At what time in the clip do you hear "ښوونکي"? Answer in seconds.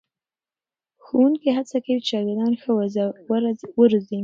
1.03-1.49